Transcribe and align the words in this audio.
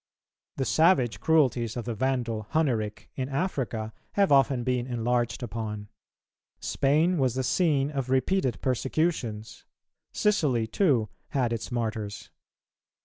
The 0.57 0.65
savage 0.65 1.19
cruelties 1.19 1.77
of 1.77 1.85
the 1.85 1.93
Vandal 1.93 2.47
Hunneric 2.53 3.09
in 3.15 3.29
Africa 3.29 3.93
have 4.13 4.31
often 4.31 4.63
been 4.63 4.87
enlarged 4.87 5.43
upon; 5.43 5.89
Spain 6.59 7.19
was 7.19 7.35
the 7.35 7.43
scene 7.43 7.91
of 7.91 8.09
repeated 8.09 8.59
persecutions; 8.61 9.63
Sicily, 10.11 10.65
too, 10.65 11.09
had 11.27 11.53
its 11.53 11.71
Martyrs. 11.71 12.31